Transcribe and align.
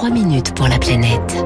3 0.00 0.08
minutes 0.08 0.54
pour 0.54 0.66
la 0.66 0.78
planète. 0.78 1.44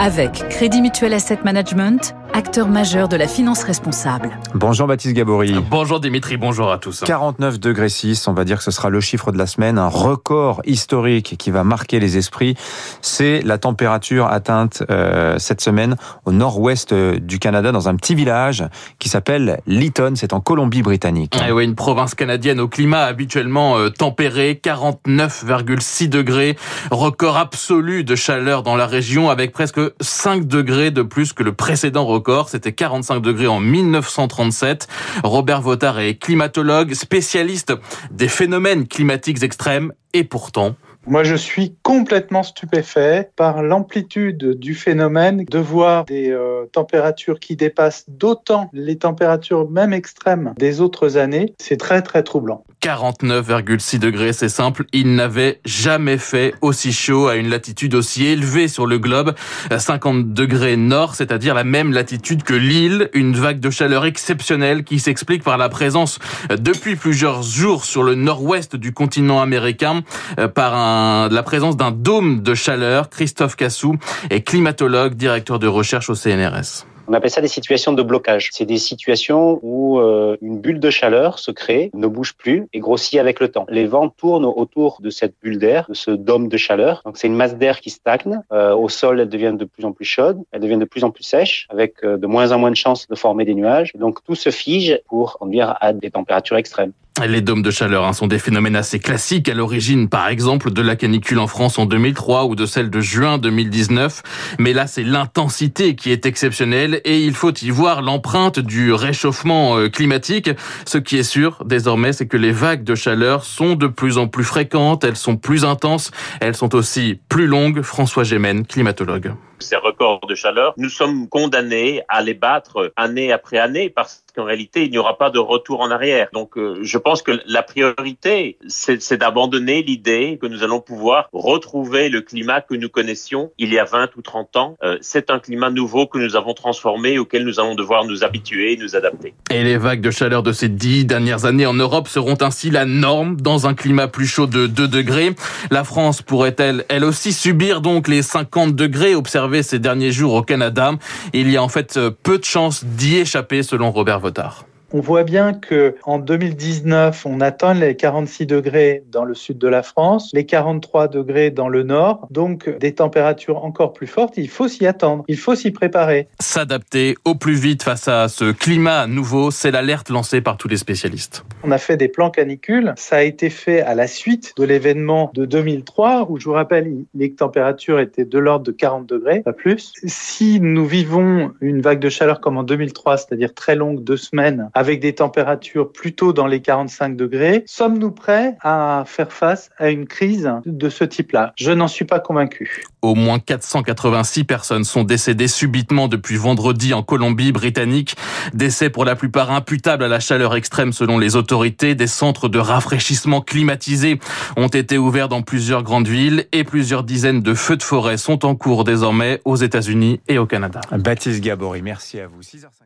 Avec 0.00 0.32
Crédit 0.48 0.82
Mutuel 0.82 1.14
Asset 1.14 1.38
Management, 1.44 2.12
acteur 2.34 2.68
majeur 2.68 3.08
de 3.08 3.16
la 3.16 3.28
finance 3.28 3.62
responsable. 3.62 4.30
Bonjour 4.54 4.86
Baptiste 4.86 5.14
Gabory. 5.14 5.54
Bonjour 5.70 6.00
Dimitri, 6.00 6.36
bonjour 6.36 6.70
à 6.70 6.78
tous. 6.78 7.00
49 7.00 7.60
degrés 7.60 7.88
6, 7.88 8.26
on 8.28 8.32
va 8.32 8.44
dire 8.44 8.58
que 8.58 8.64
ce 8.64 8.70
sera 8.70 8.88
le 8.88 9.00
chiffre 9.00 9.32
de 9.32 9.38
la 9.38 9.46
semaine, 9.46 9.78
un 9.78 9.88
record 9.88 10.62
historique 10.64 11.36
qui 11.38 11.50
va 11.50 11.64
marquer 11.64 12.00
les 12.00 12.16
esprits. 12.16 12.56
C'est 13.02 13.42
la 13.42 13.58
température 13.58 14.26
atteinte 14.26 14.82
euh, 14.90 15.38
cette 15.38 15.60
semaine 15.60 15.96
au 16.24 16.32
nord-ouest 16.32 16.92
euh, 16.92 17.18
du 17.18 17.38
Canada, 17.38 17.70
dans 17.70 17.88
un 17.88 17.96
petit 17.96 18.14
village 18.14 18.64
qui 18.98 19.08
s'appelle 19.08 19.60
Lytton, 19.66 20.14
c'est 20.16 20.32
en 20.32 20.40
Colombie-Britannique. 20.40 21.36
Eh 21.46 21.52
oui, 21.52 21.64
une 21.64 21.74
province 21.74 22.14
canadienne 22.14 22.60
au 22.60 22.68
climat 22.68 23.02
habituellement 23.02 23.76
euh, 23.76 23.90
tempéré, 23.90 24.58
49,6 24.62 26.08
degrés, 26.08 26.56
record 26.90 27.36
absolu 27.36 28.04
de 28.04 28.14
chaleur 28.14 28.62
dans 28.62 28.76
la 28.76 28.86
région 28.86 29.28
avec 29.28 29.52
presque 29.52 29.80
5 30.00 30.46
degrés 30.46 30.90
de 30.90 31.02
plus 31.02 31.32
que 31.32 31.42
le 31.42 31.52
précédent 31.52 32.06
record. 32.06 32.21
C'était 32.48 32.72
45 32.72 33.20
degrés 33.20 33.46
en 33.46 33.60
1937. 33.60 34.88
Robert 35.24 35.60
Votard 35.60 36.00
est 36.00 36.14
climatologue, 36.14 36.94
spécialiste 36.94 37.72
des 38.10 38.28
phénomènes 38.28 38.86
climatiques 38.86 39.42
extrêmes 39.42 39.92
et 40.14 40.24
pourtant, 40.24 40.74
moi, 41.04 41.24
je 41.24 41.34
suis 41.34 41.74
complètement 41.82 42.44
stupéfait 42.44 43.30
par 43.34 43.64
l'amplitude 43.64 44.54
du 44.54 44.76
phénomène, 44.76 45.44
de 45.44 45.58
voir 45.58 46.04
des 46.04 46.30
euh, 46.30 46.66
températures 46.70 47.40
qui 47.40 47.56
dépassent 47.56 48.04
d'autant 48.08 48.70
les 48.72 48.98
températures 48.98 49.68
même 49.68 49.92
extrêmes 49.92 50.54
des 50.58 50.80
autres 50.80 51.16
années. 51.16 51.54
C'est 51.58 51.76
très, 51.76 52.02
très 52.02 52.22
troublant. 52.22 52.62
49,6 52.82 54.00
degrés, 54.00 54.32
c'est 54.32 54.48
simple, 54.48 54.86
il 54.92 55.14
n'avait 55.14 55.60
jamais 55.64 56.18
fait 56.18 56.52
aussi 56.62 56.92
chaud 56.92 57.28
à 57.28 57.36
une 57.36 57.48
latitude 57.48 57.94
aussi 57.94 58.26
élevée 58.26 58.66
sur 58.66 58.86
le 58.86 58.98
globe, 58.98 59.34
50 59.76 60.34
degrés 60.34 60.76
nord, 60.76 61.14
c'est-à-dire 61.14 61.54
la 61.54 61.62
même 61.62 61.92
latitude 61.92 62.42
que 62.42 62.54
l'île, 62.54 63.08
une 63.14 63.34
vague 63.34 63.60
de 63.60 63.70
chaleur 63.70 64.04
exceptionnelle 64.04 64.82
qui 64.82 64.98
s'explique 64.98 65.44
par 65.44 65.58
la 65.58 65.68
présence 65.68 66.18
depuis 66.50 66.96
plusieurs 66.96 67.42
jours 67.42 67.84
sur 67.84 68.02
le 68.02 68.16
nord-ouest 68.16 68.74
du 68.74 68.92
continent 68.92 69.40
américain 69.40 70.02
euh, 70.40 70.48
par 70.48 71.30
la 71.30 71.42
présence 71.44 71.76
d'un 71.76 71.92
dôme 71.92 72.42
de 72.42 72.54
chaleur. 72.54 73.10
Christophe 73.10 73.54
Cassou 73.54 73.96
est 74.30 74.42
climatologue, 74.42 75.14
directeur 75.14 75.60
de 75.60 75.68
recherche 75.68 76.10
au 76.10 76.16
CNRS. 76.16 76.91
On 77.12 77.14
appelle 77.14 77.28
ça 77.28 77.42
des 77.42 77.48
situations 77.48 77.92
de 77.92 78.02
blocage. 78.02 78.48
C'est 78.52 78.64
des 78.64 78.78
situations 78.78 79.60
où 79.60 79.98
euh, 79.98 80.38
une 80.40 80.58
bulle 80.58 80.80
de 80.80 80.88
chaleur 80.88 81.38
se 81.38 81.50
crée, 81.50 81.90
ne 81.92 82.06
bouge 82.06 82.32
plus 82.32 82.68
et 82.72 82.78
grossit 82.78 83.20
avec 83.20 83.38
le 83.38 83.48
temps. 83.48 83.66
Les 83.68 83.84
vents 83.84 84.08
tournent 84.08 84.46
autour 84.46 84.96
de 85.02 85.10
cette 85.10 85.34
bulle 85.42 85.58
d'air, 85.58 85.84
de 85.90 85.94
ce 85.94 86.10
dôme 86.10 86.48
de 86.48 86.56
chaleur. 86.56 87.02
Donc 87.04 87.18
c'est 87.18 87.26
une 87.26 87.36
masse 87.36 87.54
d'air 87.54 87.82
qui 87.82 87.90
stagne. 87.90 88.40
Euh, 88.50 88.74
au 88.74 88.88
sol, 88.88 89.20
elle 89.20 89.28
devient 89.28 89.52
de 89.54 89.66
plus 89.66 89.84
en 89.84 89.92
plus 89.92 90.06
chaude, 90.06 90.40
elle 90.52 90.62
devient 90.62 90.78
de 90.78 90.86
plus 90.86 91.04
en 91.04 91.10
plus 91.10 91.24
sèche, 91.24 91.66
avec 91.68 92.02
euh, 92.02 92.16
de 92.16 92.26
moins 92.26 92.50
en 92.50 92.58
moins 92.58 92.70
de 92.70 92.76
chances 92.76 93.06
de 93.06 93.14
former 93.14 93.44
des 93.44 93.54
nuages. 93.54 93.92
Donc 93.94 94.24
tout 94.24 94.34
se 94.34 94.48
fige 94.48 94.98
pour 95.06 95.38
conduire 95.38 95.76
à 95.82 95.92
des 95.92 96.10
températures 96.10 96.56
extrêmes. 96.56 96.94
Les 97.20 97.42
dômes 97.42 97.60
de 97.62 97.70
chaleur 97.70 98.04
hein, 98.04 98.14
sont 98.14 98.26
des 98.26 98.38
phénomènes 98.38 98.74
assez 98.74 98.98
classiques 98.98 99.48
à 99.50 99.54
l'origine, 99.54 100.08
par 100.08 100.28
exemple, 100.28 100.72
de 100.72 100.80
la 100.80 100.96
canicule 100.96 101.38
en 101.38 101.46
France 101.46 101.78
en 101.78 101.84
2003 101.84 102.46
ou 102.46 102.56
de 102.56 102.64
celle 102.64 102.88
de 102.88 103.00
juin 103.00 103.36
2019. 103.36 104.22
Mais 104.58 104.72
là, 104.72 104.86
c'est 104.86 105.04
l'intensité 105.04 105.94
qui 105.94 106.10
est 106.10 106.24
exceptionnelle 106.24 107.02
et 107.04 107.20
il 107.20 107.34
faut 107.34 107.52
y 107.52 107.68
voir 107.68 108.00
l'empreinte 108.00 108.58
du 108.58 108.94
réchauffement 108.94 109.76
euh, 109.76 109.88
climatique. 109.88 110.50
Ce 110.86 110.96
qui 110.96 111.18
est 111.18 111.22
sûr 111.22 111.62
désormais, 111.66 112.14
c'est 112.14 112.26
que 112.26 112.38
les 112.38 112.52
vagues 112.52 112.82
de 112.82 112.94
chaleur 112.94 113.44
sont 113.44 113.74
de 113.74 113.88
plus 113.88 114.16
en 114.16 114.26
plus 114.26 114.44
fréquentes, 114.44 115.04
elles 115.04 115.16
sont 115.16 115.36
plus 115.36 115.66
intenses, 115.66 116.12
elles 116.40 116.56
sont 116.56 116.74
aussi 116.74 117.20
plus 117.28 117.46
longues. 117.46 117.82
François 117.82 118.24
Gémen, 118.24 118.66
climatologue 118.66 119.34
ces 119.62 119.76
records 119.76 120.20
de 120.28 120.34
chaleur, 120.34 120.74
nous 120.76 120.88
sommes 120.88 121.28
condamnés 121.28 122.02
à 122.08 122.20
les 122.20 122.34
battre 122.34 122.92
année 122.96 123.32
après 123.32 123.58
année 123.58 123.88
parce 123.88 124.24
qu'en 124.34 124.44
réalité, 124.44 124.84
il 124.84 124.90
n'y 124.90 124.98
aura 124.98 125.18
pas 125.18 125.30
de 125.30 125.38
retour 125.38 125.80
en 125.80 125.90
arrière. 125.90 126.28
Donc, 126.32 126.56
euh, 126.56 126.78
je 126.82 126.98
pense 126.98 127.22
que 127.22 127.32
la 127.46 127.62
priorité, 127.62 128.56
c'est 128.68 129.16
d'abandonner 129.16 129.82
l'idée 129.82 130.38
que 130.40 130.46
nous 130.46 130.62
allons 130.62 130.80
pouvoir 130.80 131.28
retrouver 131.32 132.08
le 132.08 132.20
climat 132.20 132.60
que 132.60 132.74
nous 132.74 132.88
connaissions 132.88 133.50
il 133.58 133.72
y 133.72 133.78
a 133.78 133.84
20 133.84 134.16
ou 134.16 134.22
30 134.22 134.56
ans. 134.56 134.76
Euh, 134.82 134.98
c'est 135.00 135.30
un 135.30 135.38
climat 135.38 135.70
nouveau 135.70 136.06
que 136.06 136.18
nous 136.18 136.36
avons 136.36 136.54
transformé, 136.54 137.18
auquel 137.18 137.44
nous 137.44 137.60
allons 137.60 137.74
devoir 137.74 138.04
nous 138.04 138.24
habituer 138.24 138.72
et 138.72 138.76
nous 138.76 138.96
adapter. 138.96 139.34
Et 139.50 139.62
les 139.62 139.76
vagues 139.76 140.00
de 140.00 140.10
chaleur 140.10 140.42
de 140.42 140.52
ces 140.52 140.68
dix 140.68 141.04
dernières 141.04 141.44
années 141.44 141.66
en 141.66 141.74
Europe 141.74 142.08
seront 142.08 142.38
ainsi 142.40 142.70
la 142.70 142.84
norme 142.84 143.40
dans 143.40 143.66
un 143.66 143.74
climat 143.74 144.08
plus 144.08 144.26
chaud 144.26 144.46
de 144.46 144.66
2 144.66 144.88
degrés. 144.88 145.34
La 145.70 145.84
France 145.84 146.22
pourrait-elle, 146.22 146.84
elle 146.88 147.04
aussi, 147.04 147.32
subir 147.32 147.80
donc 147.80 148.08
les 148.08 148.22
50 148.22 148.74
degrés 148.74 149.14
observés 149.14 149.62
ces 149.62 149.78
derniers 149.78 150.12
jours 150.12 150.34
au 150.34 150.42
Canada? 150.42 150.92
Il 151.32 151.50
y 151.50 151.56
a 151.56 151.62
en 151.62 151.68
fait 151.68 151.98
peu 152.22 152.38
de 152.38 152.44
chances 152.44 152.84
d'y 152.84 153.18
échapper 153.18 153.62
selon 153.62 153.90
Robert 153.90 154.21
Votard. 154.22 154.71
On 154.94 155.00
voit 155.00 155.24
bien 155.24 155.54
que 155.54 155.94
en 156.04 156.18
2019, 156.18 157.24
on 157.24 157.40
atteint 157.40 157.72
les 157.72 157.96
46 157.96 158.44
degrés 158.44 159.02
dans 159.10 159.24
le 159.24 159.34
sud 159.34 159.56
de 159.56 159.66
la 159.66 159.82
France, 159.82 160.30
les 160.34 160.44
43 160.44 161.08
degrés 161.08 161.50
dans 161.50 161.70
le 161.70 161.82
nord, 161.82 162.26
donc 162.30 162.68
des 162.78 162.94
températures 162.94 163.64
encore 163.64 163.94
plus 163.94 164.06
fortes. 164.06 164.34
Il 164.36 164.50
faut 164.50 164.68
s'y 164.68 164.86
attendre, 164.86 165.24
il 165.28 165.38
faut 165.38 165.54
s'y 165.54 165.70
préparer. 165.70 166.28
S'adapter 166.40 167.16
au 167.24 167.34
plus 167.34 167.54
vite 167.54 167.82
face 167.82 168.06
à 168.06 168.28
ce 168.28 168.52
climat 168.52 169.06
nouveau, 169.06 169.50
c'est 169.50 169.70
l'alerte 169.70 170.10
lancée 170.10 170.42
par 170.42 170.58
tous 170.58 170.68
les 170.68 170.76
spécialistes. 170.76 171.42
On 171.62 171.70
a 171.70 171.78
fait 171.78 171.96
des 171.96 172.08
plans 172.08 172.30
canicules. 172.30 172.92
Ça 172.96 173.16
a 173.16 173.22
été 173.22 173.48
fait 173.48 173.80
à 173.80 173.94
la 173.94 174.06
suite 174.06 174.52
de 174.58 174.64
l'événement 174.64 175.30
de 175.32 175.46
2003, 175.46 176.26
où 176.28 176.38
je 176.38 176.44
vous 176.44 176.52
rappelle, 176.52 176.92
les 177.14 177.32
températures 177.32 177.98
étaient 177.98 178.26
de 178.26 178.38
l'ordre 178.38 178.66
de 178.66 178.72
40 178.72 179.06
degrés, 179.06 179.40
pas 179.40 179.54
plus. 179.54 179.94
Si 180.04 180.60
nous 180.60 180.84
vivons 180.84 181.52
une 181.62 181.80
vague 181.80 182.00
de 182.00 182.10
chaleur 182.10 182.42
comme 182.42 182.58
en 182.58 182.62
2003, 182.62 183.16
c'est-à-dire 183.16 183.54
très 183.54 183.74
longue, 183.74 184.04
deux 184.04 184.18
semaines, 184.18 184.68
avec 184.82 184.98
des 184.98 185.14
températures 185.14 185.92
plutôt 185.92 186.32
dans 186.32 186.48
les 186.48 186.60
45 186.60 187.16
degrés, 187.16 187.62
sommes-nous 187.66 188.10
prêts 188.10 188.56
à 188.62 189.04
faire 189.06 189.32
face 189.32 189.70
à 189.78 189.90
une 189.90 190.06
crise 190.08 190.50
de 190.66 190.88
ce 190.88 191.04
type-là? 191.04 191.52
Je 191.56 191.70
n'en 191.70 191.86
suis 191.86 192.04
pas 192.04 192.18
convaincu. 192.18 192.82
Au 193.00 193.14
moins 193.14 193.38
486 193.38 194.42
personnes 194.42 194.82
sont 194.82 195.04
décédées 195.04 195.46
subitement 195.46 196.08
depuis 196.08 196.34
vendredi 196.34 196.94
en 196.94 197.04
Colombie-Britannique. 197.04 198.16
Décès 198.54 198.90
pour 198.90 199.04
la 199.04 199.14
plupart 199.14 199.52
imputables 199.52 200.02
à 200.02 200.08
la 200.08 200.18
chaleur 200.18 200.56
extrême 200.56 200.92
selon 200.92 201.16
les 201.16 201.36
autorités. 201.36 201.94
Des 201.94 202.08
centres 202.08 202.48
de 202.48 202.58
rafraîchissement 202.58 203.40
climatisés 203.40 204.18
ont 204.56 204.66
été 204.66 204.98
ouverts 204.98 205.28
dans 205.28 205.42
plusieurs 205.42 205.84
grandes 205.84 206.08
villes 206.08 206.46
et 206.50 206.64
plusieurs 206.64 207.04
dizaines 207.04 207.40
de 207.40 207.54
feux 207.54 207.76
de 207.76 207.84
forêt 207.84 208.16
sont 208.16 208.44
en 208.44 208.56
cours 208.56 208.82
désormais 208.82 209.40
aux 209.44 209.54
États-Unis 209.54 210.18
et 210.26 210.38
au 210.38 210.46
Canada. 210.46 210.80
Baptiste 210.90 211.40
Gabory, 211.40 211.82
merci 211.82 212.18
à 212.18 212.26
vous. 212.26 212.40
6h50. 212.40 212.82